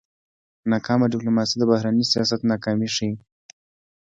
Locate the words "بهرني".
1.71-2.05